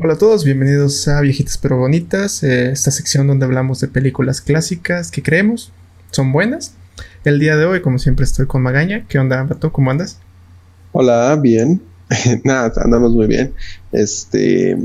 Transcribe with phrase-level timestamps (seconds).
[0.00, 4.40] Hola a todos, bienvenidos a Viejitas pero Bonitas, eh, esta sección donde hablamos de películas
[4.40, 5.72] clásicas que creemos
[6.12, 6.74] son buenas.
[7.24, 9.06] El día de hoy, como siempre, estoy con Magaña.
[9.08, 9.72] ¿Qué onda, Bato?
[9.72, 10.20] ¿Cómo andas?
[10.92, 11.82] Hola, bien.
[12.44, 13.52] Nada, andamos muy bien.
[13.90, 14.78] Este,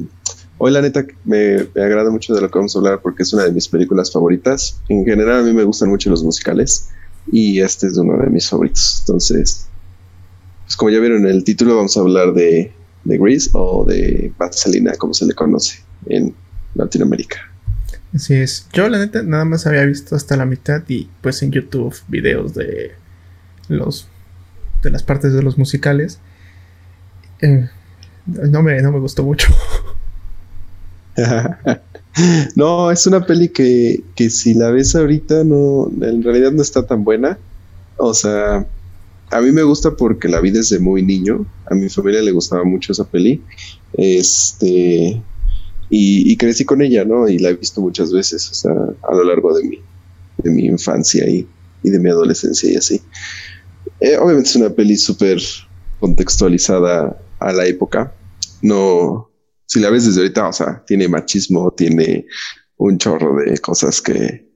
[0.58, 3.32] hoy la neta me, me, agrada mucho de lo que vamos a hablar porque es
[3.34, 4.82] una de mis películas favoritas.
[4.90, 6.90] En general a mí me gustan mucho los musicales
[7.32, 9.02] y este es uno de mis favoritos.
[9.02, 9.68] Entonces,
[10.66, 12.74] pues como ya vieron en el título, vamos a hablar de
[13.04, 16.34] de Grease o de Vaselina, como se le conoce en
[16.76, 17.40] Latinoamérica.
[18.14, 18.68] Así es.
[18.74, 22.54] Yo la neta nada más había visto hasta la mitad y pues en YouTube videos
[22.54, 22.92] de
[23.68, 24.08] los
[24.84, 26.20] de las partes de los musicales.
[27.42, 27.70] Eh,
[28.26, 29.48] no, me, no me gustó mucho.
[32.56, 36.86] no, es una peli que, que si la ves ahorita no, en realidad no está
[36.86, 37.40] tan buena.
[37.98, 38.66] O sea,
[39.34, 41.46] a mí me gusta porque la vi desde muy niño.
[41.66, 43.44] A mi familia le gustaba mucho esa peli.
[43.94, 45.22] Este.
[45.90, 47.28] Y, crecí con ella, ¿no?
[47.28, 49.80] Y la he visto muchas veces, o sea, a lo largo de mi,
[50.38, 51.48] de mi infancia y,
[51.84, 53.02] de mi adolescencia y así.
[54.00, 55.40] Eh, obviamente es una peli súper
[56.00, 58.16] contextualizada a la época.
[58.64, 59.30] No,
[59.68, 62.26] si la ves desde ahorita, o sea, tiene machismo, tiene
[62.78, 64.52] un chorro de cosas que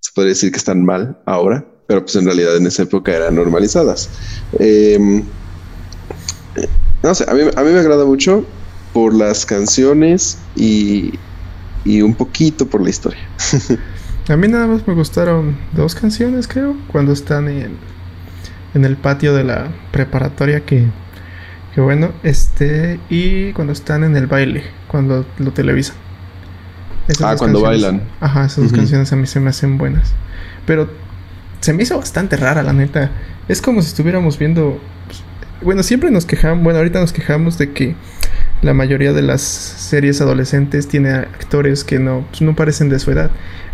[0.00, 3.34] se podría decir que están mal ahora pero pues en realidad en esa época eran
[3.34, 4.10] normalizadas.
[4.60, 5.24] Em,
[7.02, 8.44] no sé, a mí, a mí me agrada mucho
[8.92, 11.14] por las canciones y,
[11.84, 13.18] y un poquito por la historia.
[14.28, 17.72] a mí nada más me gustaron dos canciones, creo, cuando están en,
[18.74, 20.86] en el patio de la preparatoria que,
[21.74, 25.96] que bueno, este, y cuando están en el baile, cuando lo televisan.
[27.20, 28.02] ah, cuando bailan.
[28.20, 30.12] Ajá, esas dos canciones a mí se me hacen buenas.
[30.66, 30.88] Pero
[31.60, 33.10] se me hizo bastante rara, la neta.
[33.48, 34.80] Es como si estuviéramos viendo.
[35.06, 35.22] Pues,
[35.62, 36.64] bueno, siempre nos quejamos.
[36.64, 37.94] Bueno, ahorita nos quejamos de que
[38.62, 43.10] la mayoría de las series adolescentes tiene actores que no, pues, no parecen de su
[43.10, 43.30] edad.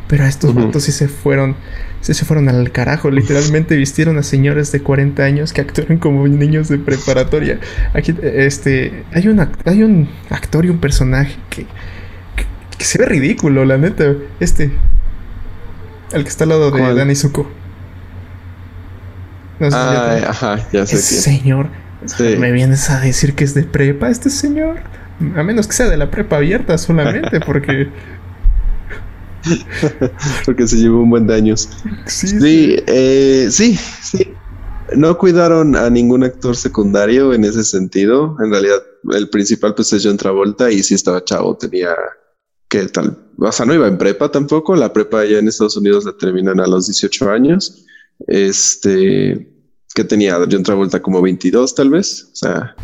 [0.08, 1.56] Pero a estos uh sí se fueron.
[2.00, 3.10] Sí se fueron al carajo.
[3.10, 7.60] Literalmente vistieron a señores de 40 años que actúan como niños de preparatoria.
[7.94, 9.04] Aquí, este.
[9.12, 11.66] Hay un, hay un actor y un personaje que,
[12.76, 14.12] que, se ve ridículo, la neta.
[14.38, 14.70] Este.
[16.12, 17.48] El que está al lado de Dani Zuko.
[19.58, 20.98] No sé ajá, ya sé.
[20.98, 21.68] señor,
[22.38, 24.80] me vienes a decir que es de prepa este señor.
[25.34, 27.88] A menos que sea de la prepa abierta solamente, porque.
[30.44, 31.70] porque se llevó un buen de años.
[32.06, 34.34] Sí, sí, eh, sí, sí.
[34.94, 38.36] No cuidaron a ningún actor secundario en ese sentido.
[38.44, 41.94] En realidad, el principal pues es John Travolta y sí estaba chavo, tenía
[42.68, 44.76] que tal, o sea, no iba en prepa tampoco.
[44.76, 47.84] La prepa allá en Estados Unidos la terminan a los 18 años.
[48.26, 49.48] Este,
[49.94, 52.76] que tenía John Travolta como 22 tal vez, o sea,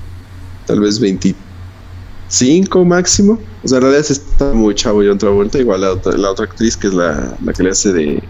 [0.66, 3.38] tal vez 25 máximo.
[3.62, 6.94] O sea, en realidad está muy chavo John Travolta, igual la otra, actriz que es
[6.94, 8.22] la, la que le hace de,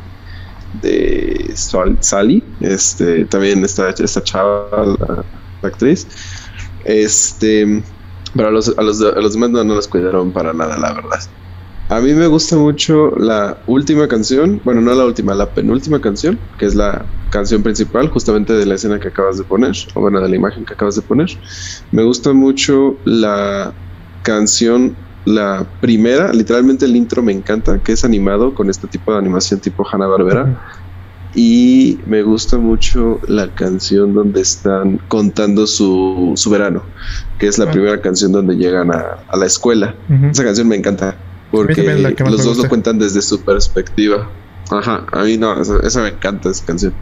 [0.83, 5.25] de Sally, este, también está, está chava la,
[5.69, 6.09] actriz.
[6.85, 7.85] Este,
[8.35, 10.93] pero a los, a los, a los demás no, no los cuidaron para nada, la
[10.95, 11.21] verdad.
[11.93, 16.39] A mí me gusta mucho la última canción, bueno, no la última, la penúltima canción,
[16.59, 20.19] que es la canción principal justamente de la escena que acabas de poner, o bueno,
[20.23, 21.29] de la imagen que acabas de poner.
[21.91, 23.75] Me gusta mucho la
[24.23, 29.19] canción, la primera, literalmente el intro me encanta, que es animado con este tipo de
[29.19, 30.59] animación tipo Hanna Barbera.
[31.35, 36.85] Y me gusta mucho la canción donde están contando su, su verano,
[37.39, 39.95] que es la primera canción donde llegan a, a la escuela.
[40.31, 41.19] Esa canción me encanta.
[41.53, 44.29] Porque los dos lo cuentan desde su perspectiva.
[44.71, 46.95] Ajá, a mí no, esa, me encanta esa canción.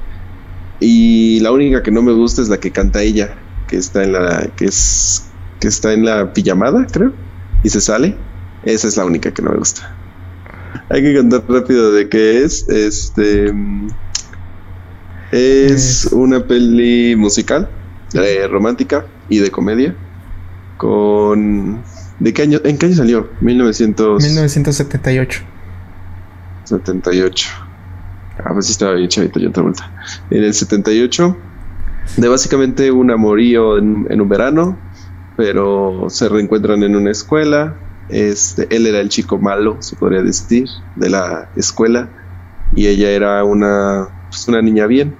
[0.81, 3.37] Y la única que no me gusta es la que canta ella,
[3.69, 5.27] que está en la que es
[5.61, 7.13] que está en la pijamada, creo,
[7.63, 8.17] y se sale.
[8.65, 9.95] Esa es la única que no me gusta.
[10.89, 12.69] Hay que contar rápido de qué es.
[12.69, 13.55] Este
[15.31, 17.71] es una peli musical,
[18.15, 19.95] eh, romántica y de comedia
[20.77, 21.85] con
[22.21, 22.61] ¿De qué año?
[22.65, 23.31] ¿En qué año salió?
[23.41, 24.23] 1900...
[24.23, 25.43] 1978.
[26.65, 27.49] 78.
[28.45, 29.91] Ah, pues sí estaba bien chavito, yo otra vuelta.
[30.31, 31.37] En el 78,
[32.17, 34.79] de básicamente un amorío en, un verano,
[35.37, 37.77] pero se reencuentran en una escuela.
[38.09, 42.09] Este, él era el chico malo, se podría decir, de la escuela,
[42.75, 45.17] y ella era una, pues una niña bien.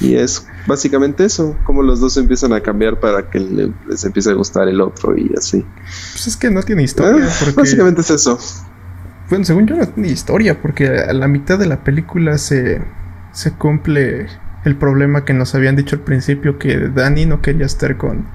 [0.00, 4.34] Y es básicamente eso, como los dos empiezan a cambiar para que les empiece a
[4.34, 5.64] gustar el otro y así.
[6.12, 7.26] Pues es que no tiene historia.
[7.26, 8.38] Ah, básicamente es eso.
[9.28, 12.82] Bueno, según yo no tiene historia, porque a la mitad de la película se,
[13.32, 14.26] se cumple
[14.64, 18.26] el problema que nos habían dicho al principio, que Danny no quería estar con,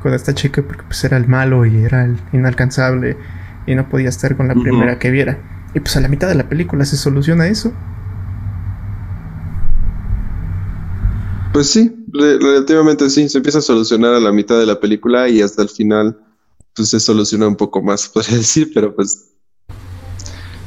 [0.00, 3.16] con esta chica porque pues era el malo y era el inalcanzable.
[3.66, 5.38] y no podía estar con la primera que viera.
[5.74, 7.72] Y pues a la mitad de la película se soluciona eso.
[11.52, 15.42] Pues sí, relativamente sí, se empieza a solucionar a la mitad de la película y
[15.42, 16.18] hasta el final
[16.74, 19.24] pues se soluciona un poco más, podría decir, pero pues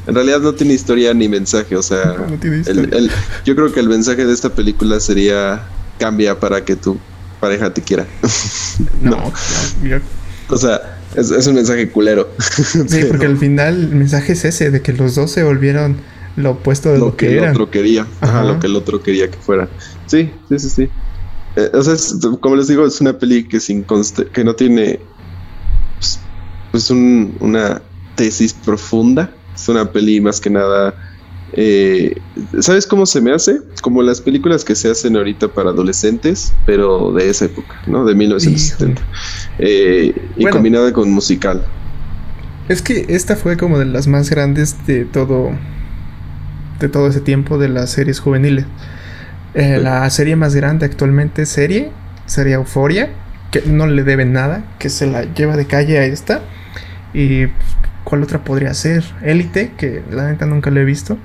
[0.07, 2.15] en realidad no tiene historia ni mensaje, o sea,
[3.45, 5.67] yo creo que el mensaje de esta película sería
[5.97, 6.99] cambia para que tu
[7.39, 8.05] pareja te quiera.
[9.01, 9.31] no,
[10.49, 12.29] o sea, es, un mensaje culero.
[12.87, 15.97] Sí, porque al final el mensaje es ese, de que los dos se volvieron
[16.35, 18.43] lo opuesto de lo, que, el otro quería, Ajá.
[18.43, 19.69] lo que el otro quería que fuera.
[20.05, 20.89] Sí, sí, sí, sí.
[21.55, 21.95] Eh, o sea,
[22.41, 23.85] como les digo, es una peli que sin
[24.33, 24.99] que no tiene
[25.99, 26.19] pues,
[26.71, 27.81] pues una
[28.15, 29.31] tesis profunda.
[29.53, 30.93] Es una peli más que nada.
[31.53, 32.19] Eh,
[32.59, 33.61] ¿Sabes cómo se me hace?
[33.81, 38.03] Como las películas que se hacen ahorita para adolescentes, pero de esa época, ¿no?
[38.03, 39.01] De 1970.
[39.59, 41.65] Eh, y combinada con musical.
[42.67, 45.51] Es que esta fue como de las más grandes de todo.
[46.79, 48.65] De todo ese tiempo de las series juveniles.
[49.53, 51.91] Eh, la serie más grande actualmente, serie,
[52.25, 53.09] sería Euforia,
[53.51, 56.41] que no le deben nada, que se la lleva de calle a esta.
[57.13, 57.67] Y pues,
[58.03, 59.05] ¿cuál otra podría ser?
[59.23, 61.17] Élite, que la neta nunca lo he visto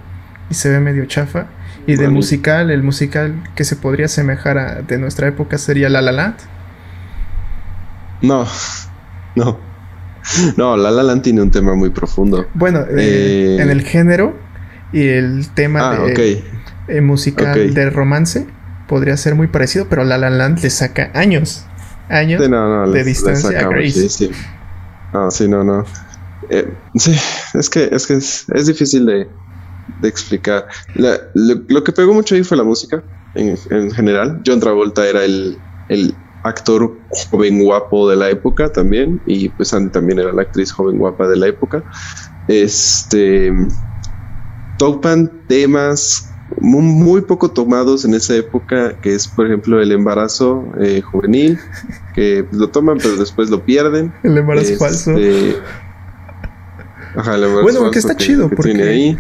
[0.51, 1.47] y se ve medio chafa.
[1.87, 6.03] Y de musical, el musical que se podría asemejar a de nuestra época sería La
[6.03, 6.37] La Land.
[8.23, 8.47] No,
[9.35, 9.59] no.
[10.57, 12.47] No, La La Land tiene un tema muy profundo.
[12.55, 14.37] Bueno, eh, en el género
[14.93, 16.43] y el tema ah, de,
[16.89, 18.47] eh, musical de romance
[18.89, 21.65] podría ser muy parecido, pero La La Land le saca años,
[22.09, 24.09] años de distancia a Grace.
[24.09, 24.31] Sí,
[25.13, 25.85] Ah, sí, no, no.
[26.49, 27.15] Eh, sí,
[27.55, 29.29] es que es que es, difícil de,
[30.03, 30.67] explicar.
[30.95, 33.03] lo, que pegó mucho ahí fue la música,
[33.35, 34.41] en, general.
[34.47, 35.59] John Travolta era el,
[35.89, 36.15] el
[36.45, 41.27] actor joven guapo de la época también, y pues también era la actriz joven guapa
[41.29, 41.83] de la época.
[42.49, 43.53] Este
[44.81, 51.03] topan temas muy, poco tomados en esa época, que es por ejemplo el embarazo eh,
[51.03, 51.59] juvenil,
[52.15, 54.11] que lo toman pero después lo pierden.
[54.23, 55.11] El embarazo falso.
[55.13, 55.59] Este,
[57.15, 59.19] ajá, el embarazo bueno, que está chido porque,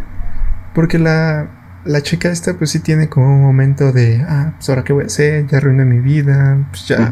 [0.74, 4.82] porque la, la chica esta pues sí tiene como un momento de, ah, pues ahora
[4.82, 7.10] qué voy a hacer, ya arruiné mi vida, pues ya,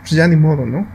[0.00, 0.88] pues ya ni modo, ¿no?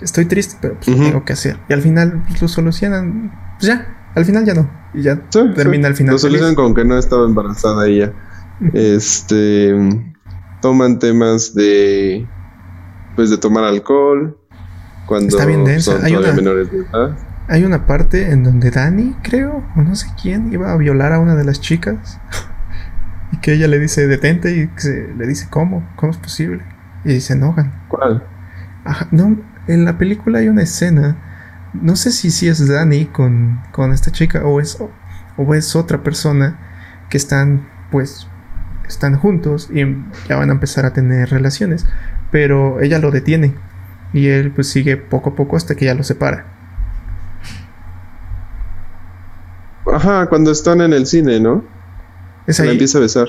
[0.00, 1.56] Estoy triste, pero pues lo tengo que hacer.
[1.68, 3.30] Y al final pues, lo solucionan,
[3.60, 4.81] pues ya, al final ya no.
[4.94, 6.14] Y ya termina al final.
[6.14, 8.12] Lo solucionan con que no estaba embarazada ella.
[8.74, 9.74] Este.
[10.60, 12.26] Toman temas de.
[13.16, 14.38] Pues de tomar alcohol.
[15.06, 15.92] Cuando Está bien densa.
[15.92, 17.18] Son hay una, menores de edad.
[17.48, 21.18] Hay una parte en donde Dani, creo, o no sé quién, iba a violar a
[21.18, 22.20] una de las chicas.
[23.32, 24.70] y que ella le dice detente y
[25.18, 25.88] le dice ¿cómo?
[25.96, 26.62] ¿Cómo es posible?
[27.04, 27.82] Y se enojan.
[27.88, 28.22] ¿Cuál?
[29.10, 29.36] no,
[29.66, 31.31] en la película hay una escena
[31.72, 34.78] no sé si, si es Dani con, con esta chica o es,
[35.36, 36.58] o es otra persona
[37.08, 38.26] que están, pues,
[38.86, 39.84] están juntos y
[40.28, 41.86] ya van a empezar a tener relaciones.
[42.30, 43.54] Pero ella lo detiene
[44.12, 46.46] y él pues sigue poco a poco hasta que ya lo separa.
[49.92, 51.64] Ajá, cuando están en el cine, ¿no?
[52.46, 52.70] Es ahí.
[52.70, 53.28] empieza a besar.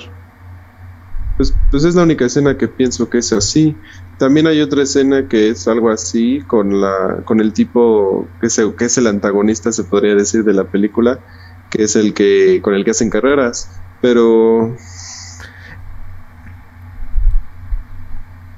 [1.37, 3.75] Pues, pues es la única escena que pienso que es así.
[4.17, 8.85] También hay otra escena que es algo así con la con el tipo que, que
[8.85, 11.21] es el antagonista se podría decir de la película,
[11.69, 14.75] que es el que con el que hacen carreras, pero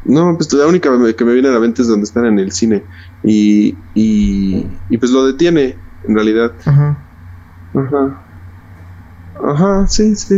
[0.03, 2.51] No, pues la única que me viene a la mente es donde están en el
[2.51, 2.87] cine
[3.23, 6.55] y, y, y pues lo detiene en realidad.
[6.65, 7.09] Ajá.
[7.73, 8.27] Ajá.
[9.35, 10.35] Ajá, sí, sí.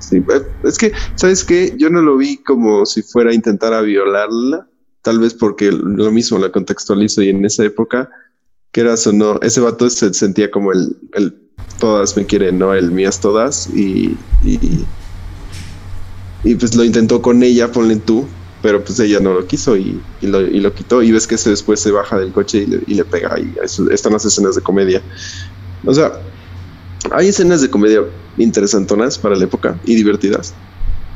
[0.00, 1.74] Sí, eh, es que, ¿sabes qué?
[1.76, 4.66] Yo no lo vi como si fuera a intentar a violarla,
[5.02, 8.10] tal vez porque lo mismo la contextualizo y en esa época,
[8.72, 11.38] que era o no, ese vato se sentía como el, el
[11.78, 12.74] todas me quieren, ¿no?
[12.74, 14.86] El mías todas y, y,
[16.54, 18.26] pues lo intentó con ella, ponle tú,
[18.62, 21.50] pero pues ella no lo quiso y, lo, y lo, quitó y ves que ese
[21.50, 23.54] después se baja del coche y le, y le pega y
[23.90, 25.02] están las escenas de comedia.
[25.84, 26.12] O sea,
[27.10, 28.02] hay escenas de comedia
[28.38, 30.54] interesantonas para la época y divertidas.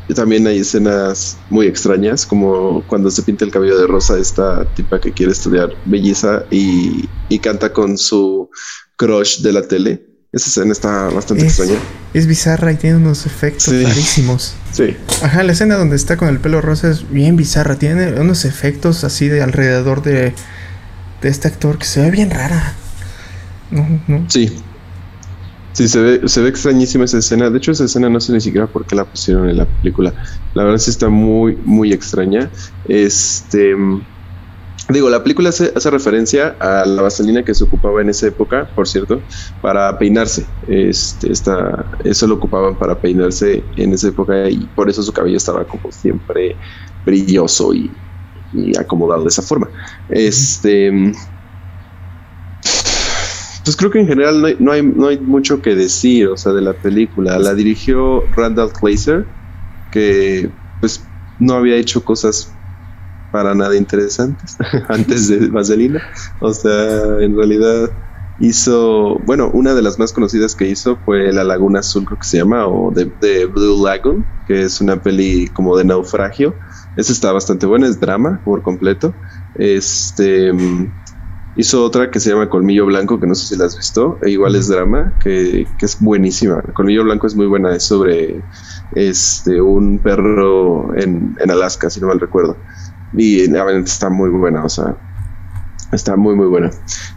[0.09, 4.65] Y también hay escenas muy extrañas, como cuando se pinta el cabello de rosa esta
[4.75, 7.09] tipa que quiere estudiar belleza y,
[7.43, 8.49] canta con su
[8.97, 10.07] crush de la tele.
[10.33, 11.75] Esa escena está bastante extraña.
[12.13, 14.55] Es bizarra y tiene unos efectos rarísimos.
[14.73, 14.97] Sí.
[15.23, 17.77] Ajá, la escena donde está con el pelo rosa es bien bizarra.
[17.77, 20.35] Tiene unos efectos así de alrededor de,
[21.23, 22.75] de este actor que se ve bien rara.
[23.71, 24.29] No, no.
[24.29, 24.53] Sí,
[25.75, 27.51] Sí, se ve, se ve extrañísima esa escena.
[27.51, 30.15] De hecho, esa escena no sé ni siquiera por qué la pusieron en la película.
[30.55, 32.51] La verdad sí está muy, muy extraña.
[32.85, 33.75] Este.
[34.89, 38.87] Digo, la película hace, referencia a la vaselina que se ocupaba en esa época, por
[38.87, 39.23] cierto,
[39.61, 40.47] para peinarse.
[40.69, 45.39] Este, esta, eso lo ocupaban para peinarse en esa época y por eso su cabello
[45.39, 46.59] estaba como siempre
[47.05, 47.99] brilloso y,
[48.79, 49.69] acomodado de esa forma.
[50.09, 50.93] Este,
[53.65, 56.37] pues creo que en general no hay, no hay, no hay mucho que decir, o
[56.37, 57.39] sea, de la película.
[57.39, 59.27] La dirigió Randall Kleiser,
[59.91, 62.53] que pues no había hecho cosas
[63.33, 64.57] para nada interesantes
[64.89, 66.03] antes de Vaselina.
[66.41, 67.91] O sea, en realidad
[68.39, 72.27] hizo, bueno, una de las más conocidas que hizo fue La Laguna Azul, creo que
[72.27, 76.55] se llama, o The, Blue Lagoon, que es una peli como de naufragio.
[76.97, 79.15] Esa está bastante buena, es drama por completo.
[79.55, 80.53] Este
[81.57, 84.31] hizo otra que se llama Colmillo Blanco, que no sé si la has visto, e
[84.31, 86.63] igual es drama, que, que es buenísima.
[86.75, 88.43] Colmillo Blanco es muy buena, es sobre
[88.95, 92.57] este un perro en, en Alaska, si no mal recuerdo.
[93.17, 94.97] Y está muy buena, o sea,
[95.93, 96.71] está muy, muy buena.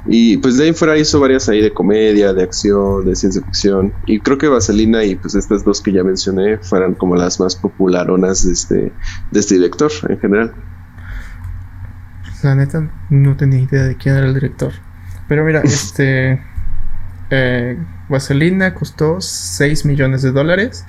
[0.06, 3.94] Y pues de ahí fuera hizo varias ahí de comedia, de acción, de ciencia ficción.
[4.06, 7.56] Y creo que Vaselina y pues estas dos que ya mencioné fueran como las más
[7.56, 8.94] popularonas de este,
[9.32, 10.54] de este director en general.
[12.44, 14.72] La neta, no tenía idea de quién era el director.
[15.28, 16.42] Pero mira, este.
[17.30, 17.78] Eh,
[18.10, 20.86] Vaselina costó 6 millones de dólares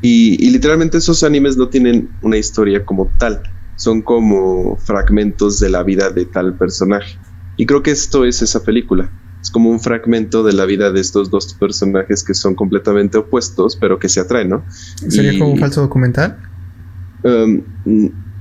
[0.00, 3.42] Y, y literalmente esos animes no tienen una historia como tal.
[3.78, 7.18] Son como fragmentos de la vida de tal personaje.
[7.56, 11.00] Y creo que esto es esa película es como un fragmento de la vida de
[11.00, 14.64] estos dos personajes que son completamente opuestos, pero que se atraen, ¿no?
[15.08, 16.38] ¿Sería como un falso documental?
[17.22, 17.62] Um,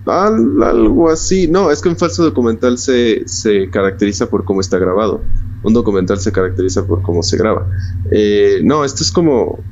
[0.07, 1.47] algo así.
[1.47, 5.23] No, es que un falso documental se, se, caracteriza por cómo está grabado.
[5.63, 7.69] Un documental se caracteriza por cómo se graba.
[8.11, 9.63] Eh, no, esto es como.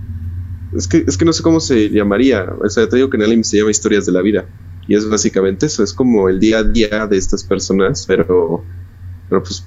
[0.76, 2.54] Es que, es que no sé cómo se llamaría.
[2.64, 4.46] O sea, te digo que en el se llama Historias de la Vida.
[4.88, 5.84] Y es básicamente eso.
[5.84, 8.64] Es como el día a día de estas personas, pero.
[9.28, 9.66] Pero pues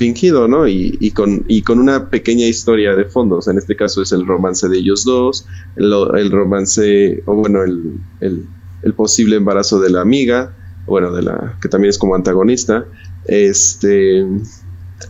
[0.00, 0.66] fingido, ¿no?
[0.66, 3.36] Y, con, y con una pequeña historia de fondo.
[3.36, 5.46] O sea, en este caso es el romance de ellos dos,
[5.76, 8.48] el, romance, o bueno, el,
[8.96, 12.86] posible embarazo de la amiga, bueno, de la que también es como antagonista.
[13.26, 14.26] Este,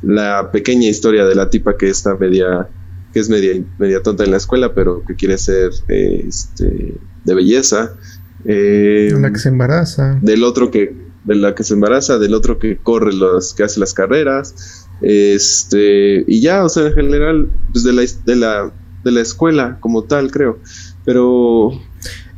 [0.02, 2.68] la pequeña historia de la tipa que está media,
[3.12, 7.94] que es media, media tonta en la escuela, pero que quiere ser este, de belleza.
[8.44, 10.18] Eh, la que se embaraza.
[10.22, 10.94] Del otro que,
[11.24, 16.24] de la que se embaraza, del otro que corre los, que hace las carreras, este,
[16.26, 18.72] y ya, o sea, en general, pues de la, de la,
[19.04, 20.58] de la escuela como tal, creo.
[21.04, 21.70] Pero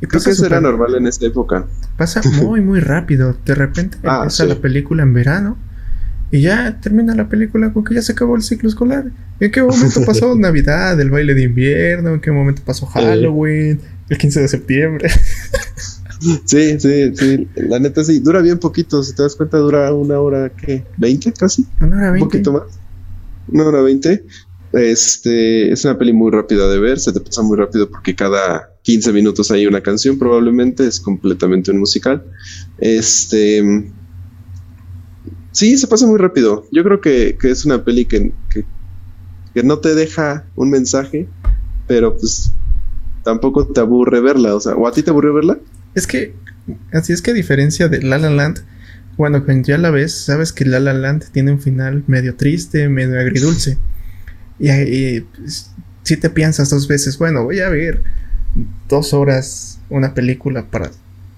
[0.00, 1.66] creo que eso era normal en esta época.
[1.96, 3.36] Pasa muy, muy rápido.
[3.44, 5.58] De repente ah, empieza la película en verano
[6.30, 9.04] y ya termina la película con que ya se acabó el ciclo escolar.
[9.38, 12.14] ¿En qué momento pasó Navidad, el baile de invierno?
[12.14, 13.80] ¿En qué momento pasó Halloween?
[14.08, 15.10] El 15 de septiembre.
[16.44, 17.48] Sí, sí, sí.
[17.56, 18.20] La neta sí.
[18.20, 19.02] Dura bien poquito.
[19.02, 20.84] Si te das cuenta, dura una hora, ¿qué?
[20.98, 21.66] ¿20 casi?
[21.80, 22.24] Una hora veinte.
[22.24, 22.78] Un poquito más.
[23.48, 24.24] Una hora veinte.
[24.72, 26.98] Este, es una peli muy rápida de ver.
[26.98, 30.18] Se te pasa muy rápido porque cada 15 minutos hay una canción.
[30.18, 32.24] Probablemente es completamente un musical.
[32.78, 33.90] Este.
[35.50, 36.66] Sí, se pasa muy rápido.
[36.72, 38.64] Yo creo que, es una peli que, que,
[39.52, 41.28] que no te deja un mensaje,
[41.86, 42.52] pero pues
[43.22, 44.54] tampoco te aburre verla.
[44.54, 45.58] O sea, ¿o a ti te aburrió verla?
[45.94, 46.34] Es que,
[46.92, 48.60] así es que a diferencia de La La Land,
[49.16, 53.18] cuando ya la ves, sabes que La La Land tiene un final medio triste, medio
[53.18, 53.78] agridulce.
[54.58, 55.70] Y, y pues,
[56.02, 58.02] si te piensas dos veces, bueno, voy a ver
[58.88, 60.90] dos horas una película para,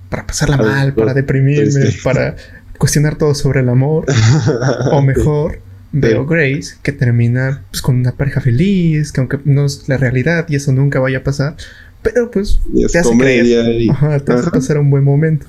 [0.09, 2.37] para pasarla mal, para deprimirme, para,
[2.79, 4.07] cuestionar todo sobre el amor.
[4.93, 5.61] o mejor,
[5.93, 10.47] veo Grace que termina pues, con una pareja feliz, que aunque no es la realidad
[10.49, 11.57] y eso nunca vaya a pasar,
[12.05, 12.61] pero pues
[12.93, 13.91] te hace creer.
[13.91, 15.47] Ajá, te hace pasar un buen momento.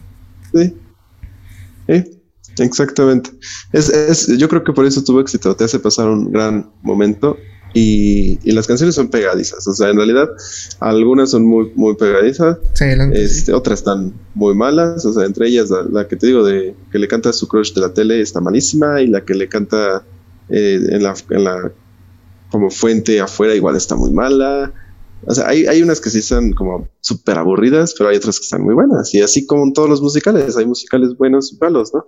[0.52, 0.74] Sí.
[2.58, 3.30] Exactamente.
[3.74, 7.38] Es, es, yo creo que por eso tuvo éxito, te hace pasar un gran momento
[7.74, 9.68] y, y, las canciones son pegadizas.
[9.68, 10.30] O sea, en realidad
[10.80, 12.58] algunas son muy, muy pegadizas,
[13.14, 15.06] este, otras están muy malas.
[15.06, 17.82] O sea, entre ellas la, que te digo de que le canta su crush de
[17.82, 20.04] la tele está malísima y la que le canta
[20.48, 21.72] eh, en, la, en la
[22.50, 24.72] como fuente afuera igual está muy mala.
[25.27, 28.44] O sea, hay, hay unas que sí están como súper aburridas, pero hay otras que
[28.44, 29.13] están muy buenas.
[29.13, 32.05] Y así como en todos los musicales, hay musicales buenos y malos, ¿no?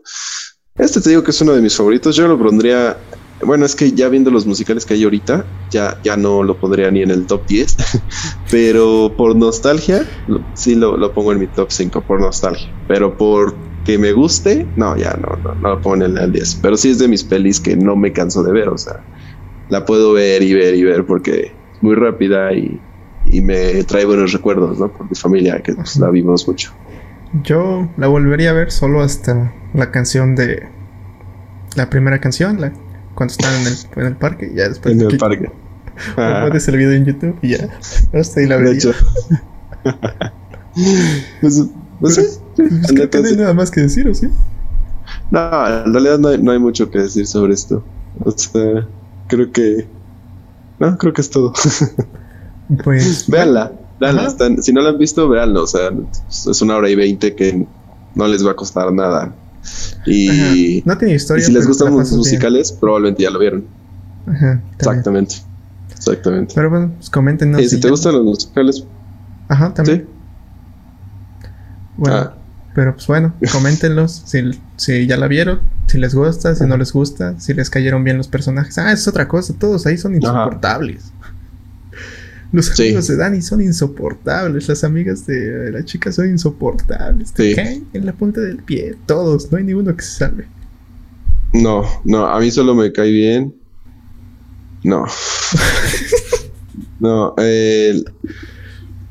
[0.78, 2.16] Este te digo que es uno de mis favoritos.
[2.16, 2.98] Yo lo pondría.
[3.42, 6.90] Bueno, es que ya viendo los musicales que hay ahorita, ya, ya no lo pondría
[6.92, 7.78] ni en el top 10.
[8.52, 10.08] pero por nostalgia,
[10.54, 12.72] sí lo, lo, pongo en mi top 5 por nostalgia.
[12.88, 13.56] Pero por
[13.86, 16.60] que me guste, no, ya no, no, no lo pongo en el 10.
[16.62, 18.70] Pero sí es de mis pelis que no me canso de ver.
[18.70, 19.04] O sea,
[19.70, 22.80] la puedo ver y ver y ver porque es muy rápida y
[23.32, 24.92] y me trae buenos recuerdos, ¿no?
[24.92, 26.72] Por mi familia, que pues, la vimos mucho.
[27.44, 30.68] Yo la volvería a ver solo hasta la canción de.
[31.76, 32.74] La primera canción, la,
[33.14, 34.96] cuando están en el, en el parque, ya después.
[34.96, 35.52] En el parque.
[36.16, 36.46] Ah.
[36.48, 37.70] Puedes el video en YouTube y ya.
[38.14, 38.70] Hasta ahí la vería.
[38.70, 38.94] De hecho.
[41.42, 41.66] pues,
[42.00, 42.22] pues sí.
[42.56, 44.30] Pues, creo que no hay nada más que decir, ¿o sí?
[45.32, 47.84] No, en realidad no hay, no hay mucho que decir sobre esto.
[48.24, 48.88] O sea,
[49.28, 49.88] creo que.
[50.80, 51.52] No, creo que es todo.
[52.84, 53.30] Pues.
[53.30, 53.72] Véanla,
[54.62, 55.64] si no la han visto, véanlo.
[55.64, 55.92] O sea,
[56.30, 57.66] es una hora y veinte que
[58.16, 59.34] no les va a costar nada.
[60.06, 61.44] Y, no tiene historia.
[61.44, 63.66] Y si les gustan los musicales, probablemente ya lo vieron.
[64.28, 64.62] Ajá.
[64.78, 65.36] Exactamente.
[65.92, 66.54] Exactamente.
[66.56, 67.62] Pero bueno, pues coméntenos.
[67.62, 68.84] Y si, te gustan los musicales.
[69.48, 70.08] Ajá, también.
[71.98, 72.34] Bueno, ah.
[72.76, 76.94] pero pues bueno, coméntenlos si, si ya la vieron, si les gusta, si no les
[76.94, 78.78] gusta, si les cayeron bien los personajes.
[78.78, 81.12] Ah, es otra cosa, todos ahí son insoportables.
[82.52, 84.68] Los amigos de Dani son insoportables.
[84.70, 87.34] Las amigas de la chica son insoportables.
[87.34, 88.96] Te caen en la punta del pie.
[89.06, 89.52] Todos.
[89.52, 90.48] No hay ninguno que se salve.
[91.54, 92.28] No, no.
[92.28, 93.54] A mí solo me cae bien.
[94.84, 95.06] No.
[97.00, 97.36] no.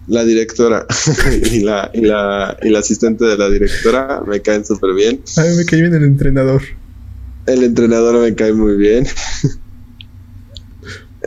[0.08, 0.86] la directora
[1.52, 5.20] y, la, y, la, y la asistente de la directora me caen súper bien.
[5.36, 6.62] A mí me cae bien el entrenador.
[7.46, 9.06] El entrenador me cae muy bien.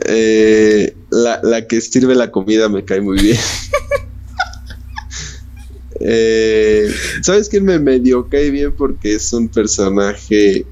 [0.06, 0.96] Eh,
[1.30, 3.36] la, la, que sirve la comida me cae muy bien.
[6.00, 6.88] eh,
[7.22, 8.74] ¿Sabes quién me medio cae bien?
[8.76, 10.66] Porque es un personaje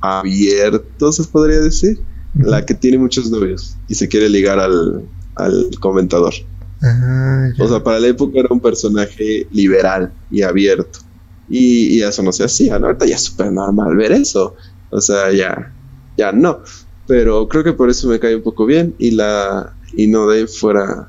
[0.00, 2.00] abierto, se podría decir.
[2.34, 5.02] La que tiene muchos novios y se quiere ligar al,
[5.34, 6.34] al comentador.
[6.82, 11.00] Ah, o sea, para la época era un personaje liberal y abierto.
[11.48, 12.86] Y, y eso no se hacía, ¿no?
[12.86, 14.54] Ahorita ya es súper normal ver eso.
[14.90, 15.72] O sea, ya,
[16.16, 16.60] ya no.
[17.08, 20.46] Pero creo que por eso me cae un poco bien y la y no de
[20.46, 21.08] fuera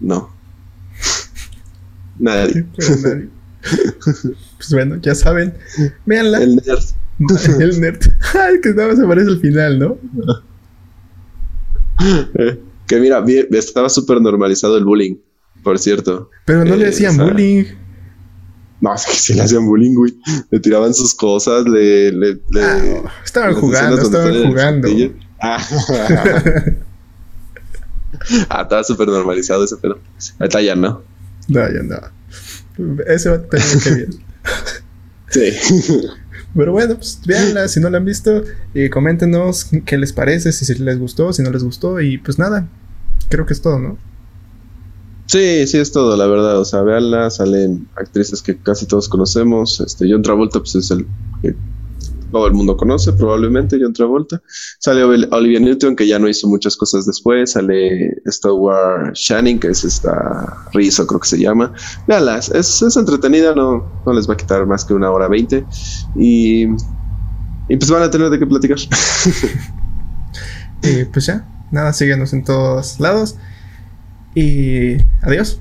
[0.00, 0.28] no.
[2.18, 2.66] nadie.
[2.74, 5.54] pues bueno, ya saben.
[6.04, 6.42] Véanla.
[6.42, 6.82] El nerd.
[7.60, 8.00] El nerd.
[8.34, 9.96] Ay, que nada más aparece al final, ¿no?
[12.88, 15.16] que mira, estaba súper normalizado el bullying,
[15.62, 16.28] por cierto.
[16.44, 17.64] Pero no le hacían bullying.
[18.80, 20.18] No, es que sí le hacían bullying, güey.
[20.50, 22.10] Le tiraban sus cosas, le.
[22.10, 24.88] le, ah, estaban jugando, estaban jugando.
[25.40, 25.64] Ah,
[28.48, 29.98] ah estaba súper normalizado ese pedo.
[30.38, 31.02] Ahorita ya no.
[31.48, 31.96] No, ya no.
[33.06, 34.10] Ese va a tener que bien.
[35.30, 35.52] sí.
[36.54, 40.74] Pero bueno, pues véanla si no la han visto y coméntenos qué les parece, si
[40.74, 42.66] les gustó, si no les gustó y pues nada,
[43.28, 43.98] creo que es todo, ¿no?
[45.26, 46.58] Sí, sí es todo, la verdad.
[46.58, 49.80] O sea, véanla, salen actrices que casi todos conocemos.
[49.80, 51.06] Este, John Travolta, pues es el
[51.42, 51.54] que
[52.30, 54.42] todo el mundo conoce, probablemente, John Travolta.
[54.78, 57.52] Sale Olivia Newton, que ya no hizo muchas cosas después.
[57.52, 61.72] Sale War Shanning, que es esta Rizzo, creo que se llama.
[62.06, 65.64] Véanla, es, es entretenida, no, no les va a quitar más que una hora veinte.
[66.14, 66.64] Y,
[67.68, 68.78] y pues van a tener de qué platicar.
[70.82, 73.36] y pues ya, nada, síguenos en todos lados.
[74.34, 75.60] Y adiós.